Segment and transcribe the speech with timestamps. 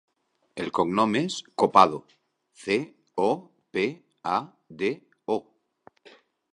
[0.61, 1.99] El cognom és Copado:
[2.63, 2.79] ce,
[3.29, 3.31] o,
[3.77, 3.85] pe,
[4.35, 4.37] a,
[4.83, 4.93] de,
[5.39, 5.41] o.